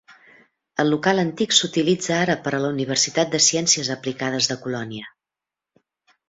El 0.83 0.87
local 0.93 1.23
antic 1.23 1.53
s'utilitza 1.57 2.15
ara 2.21 2.37
per 2.47 2.53
a 2.55 2.61
la 2.63 2.71
universitat 2.77 3.31
de 3.37 3.43
ciències 3.49 3.93
aplicades 3.97 4.49
de 4.55 4.59
Colònia. 4.65 5.13